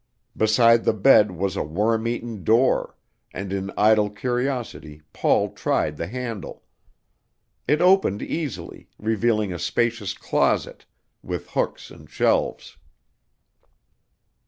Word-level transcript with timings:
Beside 0.35 0.83
the 0.83 0.95
bed 0.95 1.29
was 1.29 1.55
a 1.55 1.61
worm 1.61 2.07
eaten 2.07 2.43
door, 2.43 2.97
and 3.35 3.53
in 3.53 3.69
idle 3.77 4.09
curiosity 4.09 5.03
Paul 5.13 5.51
tried 5.53 5.97
the 5.97 6.07
handle. 6.07 6.63
It 7.67 7.81
opened 7.81 8.23
easily, 8.23 8.89
revealing 8.97 9.53
a 9.53 9.59
spacious 9.59 10.15
closet, 10.15 10.87
with 11.21 11.51
hooks 11.51 11.91
and 11.91 12.09
shelves. 12.09 12.77